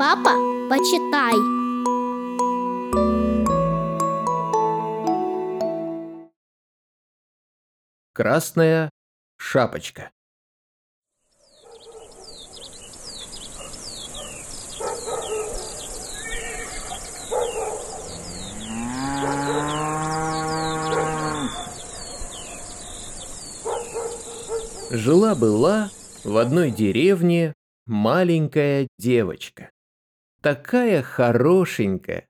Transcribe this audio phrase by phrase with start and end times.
[0.00, 0.30] Папа,
[0.70, 1.34] почитай.
[8.14, 8.88] Красная
[9.36, 10.10] шапочка.
[24.90, 25.90] Жила-была
[26.24, 27.52] в одной деревне
[27.84, 29.68] маленькая девочка.
[30.40, 32.26] Такая хорошенькая,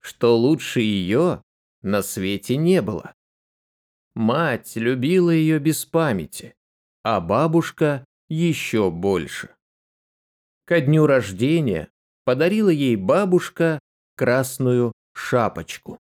[0.00, 1.42] что лучше ее
[1.82, 3.14] на свете не было.
[4.14, 6.56] Мать любила ее без памяти,
[7.04, 9.54] а бабушка еще больше.
[10.64, 11.88] Ко дню рождения
[12.24, 13.78] подарила ей бабушка
[14.16, 15.98] красную шапочку.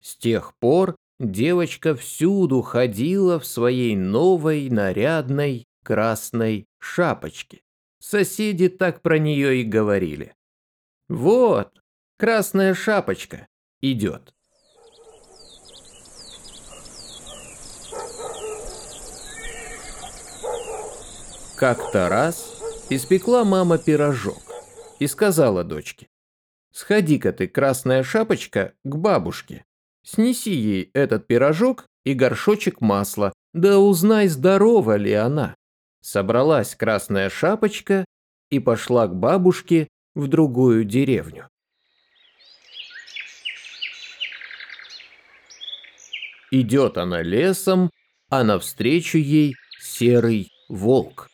[0.00, 7.60] С тех пор девочка всюду ходила в своей новой нарядной красной шапочке.
[7.98, 10.34] Соседи так про нее и говорили.
[11.08, 11.82] Вот,
[12.16, 13.48] красная шапочка
[13.80, 14.32] идет.
[21.56, 24.42] Как-то раз испекла мама пирожок
[24.98, 26.08] и сказала дочке,
[26.72, 29.64] «Сходи-ка ты, красная шапочка, к бабушке,
[30.02, 35.54] снеси ей этот пирожок и горшочек масла, да узнай, здорова ли она».
[36.00, 38.04] Собралась красная шапочка
[38.50, 41.48] и пошла к бабушке в другую деревню.
[46.50, 47.90] Идет она лесом,
[48.28, 51.28] а навстречу ей серый волк.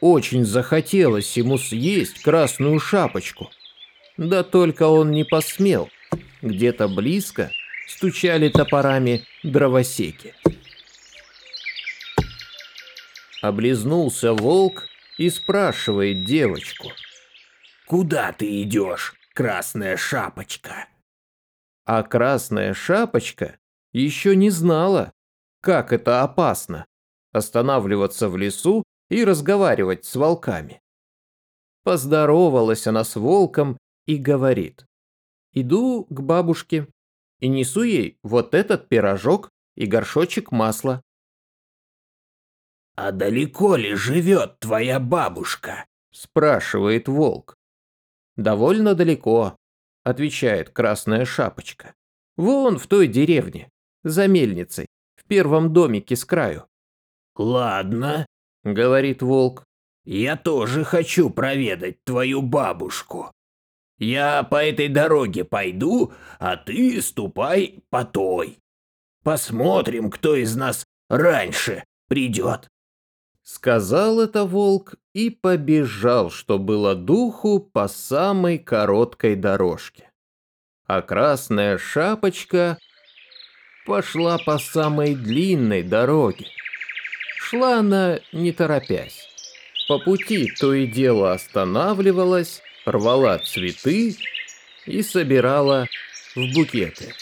[0.00, 3.50] Очень захотелось ему съесть красную шапочку.
[4.16, 5.88] Да только он не посмел.
[6.42, 7.50] Где-то близко
[7.88, 10.34] стучали топорами дровосеки.
[13.42, 14.86] Облизнулся волк
[15.18, 16.88] и спрашивает девочку.
[17.86, 20.88] «Куда ты идешь, красная шапочка?»
[21.84, 23.58] А красная шапочка
[23.92, 25.12] еще не знала,
[25.60, 26.84] как это опасно–
[27.32, 30.80] останавливаться в лесу и разговаривать с волками.
[31.84, 34.86] Поздоровалась она с волком и говорит.
[35.52, 36.88] Иду к бабушке
[37.38, 41.02] и несу ей вот этот пирожок и горшочек масла.
[42.96, 47.54] «А далеко ли живет твоя бабушка?»– спрашивает волк.
[48.36, 49.58] «Довольно далеко»,–
[50.02, 51.94] отвечает красная шапочка.
[52.38, 53.68] «Вон в той деревне,
[54.02, 56.66] за мельницей, в первом домике с краю».
[57.36, 58.24] «Ладно»,–
[58.64, 59.64] говорит волк.
[60.06, 63.30] «Я тоже хочу проведать твою бабушку.
[63.98, 68.58] Я по этой дороге пойду, а ты ступай по той.
[69.22, 72.70] Посмотрим, кто из нас раньше придет».
[73.48, 80.10] Сказал это волк и побежал, что было духу, по самой короткой дорожке.
[80.88, 82.76] А красная шапочка
[83.86, 86.46] пошла по самой длинной дороге.
[87.38, 89.28] Шла она не торопясь.
[89.86, 94.16] По пути то и дело останавливалась, рвала цветы
[94.86, 95.86] и собирала
[96.34, 97.14] в букеты.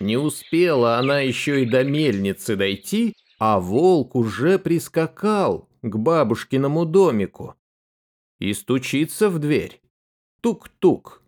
[0.00, 7.54] Не успела она еще и до мельницы дойти, а волк уже прискакал к бабушкиному домику
[8.38, 9.82] и стучится в дверь.
[10.40, 11.22] Тук-тук.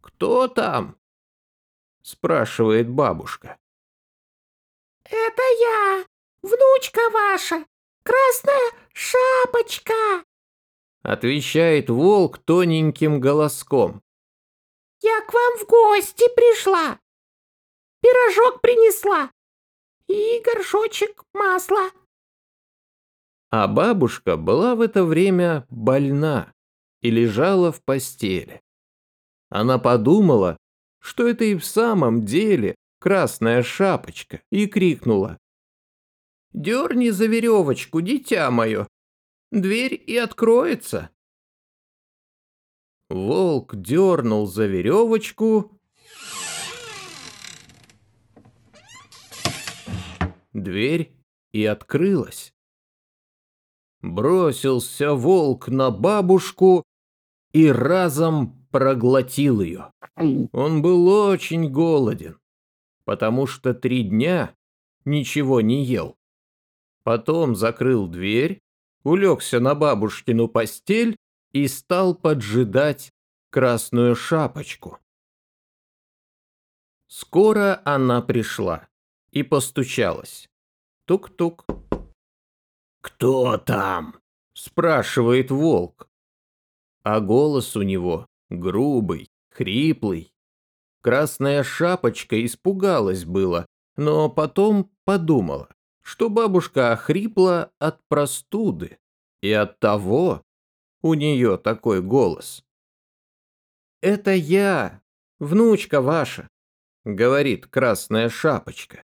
[0.00, 0.96] «Кто там?»–
[2.02, 3.58] спрашивает бабушка.
[5.04, 6.06] «Это я,
[6.40, 7.66] внучка ваша,
[8.02, 10.24] красная шапочка!»
[11.02, 14.02] Отвечает волк тоненьким голоском.
[15.02, 16.98] «Я к вам в гости пришла
[18.02, 19.30] пирожок принесла
[20.08, 21.90] и горшочек масла.
[23.50, 26.52] А бабушка была в это время больна
[27.00, 28.60] и лежала в постели.
[29.48, 30.56] Она подумала,
[30.98, 35.38] что это и в самом деле красная шапочка, и крикнула.
[36.52, 38.86] «Дерни за веревочку, дитя мое!
[39.50, 41.10] Дверь и откроется!»
[43.10, 45.78] Волк дернул за веревочку,
[50.52, 51.12] дверь
[51.52, 52.54] и открылась.
[54.00, 56.84] Бросился волк на бабушку
[57.52, 59.92] и разом проглотил ее.
[60.16, 62.38] Он был очень голоден,
[63.04, 64.54] потому что три дня
[65.04, 66.16] ничего не ел.
[67.04, 68.60] Потом закрыл дверь,
[69.04, 71.16] улегся на бабушкину постель
[71.52, 73.12] и стал поджидать
[73.50, 74.98] красную шапочку.
[77.08, 78.88] Скоро она пришла
[79.32, 80.48] и постучалась.
[81.06, 81.66] Тук-тук.
[83.00, 84.20] «Кто там?»–
[84.54, 86.08] спрашивает волк.
[87.02, 90.32] А голос у него грубый, хриплый.
[91.00, 95.68] Красная шапочка испугалась было, но потом подумала,
[96.02, 98.98] что бабушка охрипла от простуды,
[99.40, 100.42] и от того
[101.00, 102.64] у нее такой голос.
[104.00, 105.02] «Это я,
[105.40, 106.48] внучка ваша»,—
[107.04, 109.02] говорит красная шапочка.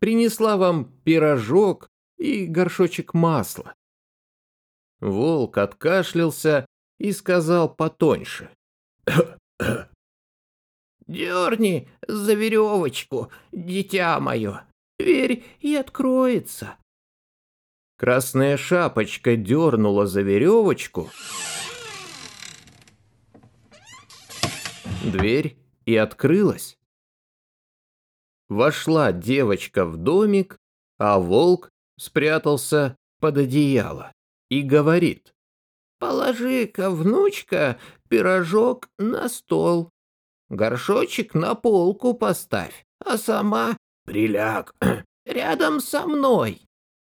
[0.00, 1.88] «Принесла вам пирожок
[2.18, 3.74] и горшочек масла».
[5.00, 6.66] Волк откашлялся
[6.98, 8.50] и сказал потоньше.
[11.06, 14.64] «Дерни за веревочку, дитя мое,
[14.98, 16.76] дверь и откроется».
[17.96, 21.10] Красная шапочка дернула за веревочку.
[25.04, 26.79] Дверь и открылась.
[28.50, 30.58] Вошла девочка в домик,
[30.98, 34.12] а волк спрятался под одеяло
[34.48, 35.32] и говорит.
[36.00, 39.90] «Положи-ка, внучка, пирожок на стол,
[40.48, 44.74] горшочек на полку поставь, а сама приляг
[45.24, 46.60] рядом со мной.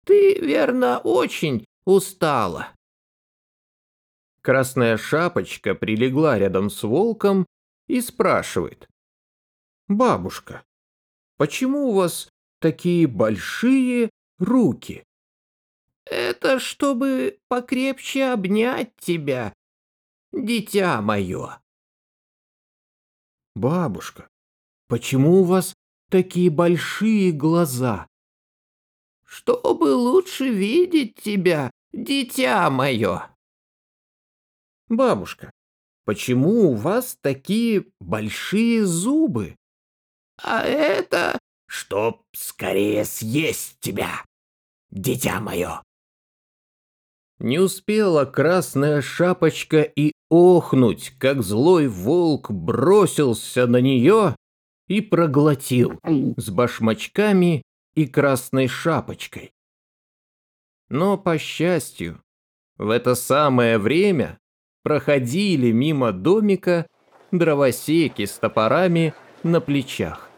[0.06, 2.68] Ты, верно, очень устала».
[4.42, 7.46] Красная шапочка прилегла рядом с волком
[7.88, 8.90] и спрашивает.
[9.88, 10.64] «Бабушка,
[11.40, 15.06] почему у вас такие большие руки?»
[16.06, 19.54] «Это чтобы покрепче обнять тебя,
[20.34, 21.62] дитя мое».
[23.56, 24.28] «Бабушка,
[24.88, 25.76] почему у вас
[26.10, 28.06] такие большие глаза?»
[29.24, 33.34] «Чтобы лучше видеть тебя, дитя мое».
[34.90, 35.52] «Бабушка,
[36.04, 39.59] почему у вас такие большие зубы?»
[40.44, 41.38] «А это...»
[41.68, 44.24] «Чтоб скорее съесть тебя,
[44.90, 45.84] дитя мое».
[47.40, 54.36] Не успела красная шапочка и охнуть, как злой волк бросился на нее
[54.88, 57.62] и проглотил с башмачками
[57.96, 59.52] и красной шапочкой.
[60.90, 62.22] Но, по счастью,
[62.78, 64.38] в это самое время
[64.84, 66.88] проходили мимо домика
[67.32, 69.14] дровосеки с топорами
[69.44, 70.29] на плечах.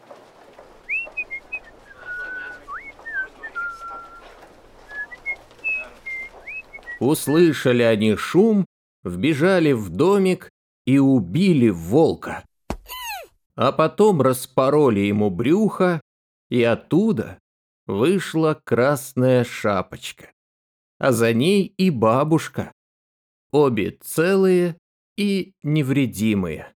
[7.01, 8.67] Услышали они шум,
[9.03, 10.51] вбежали в домик
[10.85, 12.45] и убили волка.
[13.55, 15.99] А потом распороли ему брюхо,
[16.49, 17.39] и оттуда
[17.87, 20.31] вышла красная шапочка.
[20.99, 22.71] А за ней и бабушка,
[23.51, 24.77] обе целые
[25.17, 26.71] и невредимые.